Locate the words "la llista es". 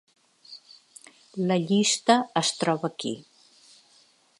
1.51-2.53